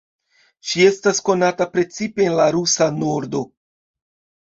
Ŝi 0.69 0.85
estas 0.91 1.21
konata 1.27 1.69
precipe 1.75 2.29
en 2.31 2.37
la 2.43 2.51
Rusa 2.59 2.91
Nordo. 3.01 3.47